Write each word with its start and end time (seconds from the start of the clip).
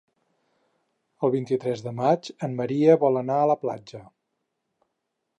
El 1.27 1.31
vint-i-tres 1.35 1.83
de 1.87 1.91
maig 1.99 2.31
en 2.47 2.55
Maria 2.61 2.95
vol 3.03 3.21
anar 3.21 3.35
a 3.43 3.51
la 3.51 3.57
platja. 3.65 4.01